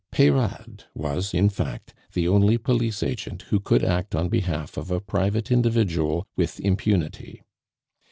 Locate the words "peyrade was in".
0.11-1.47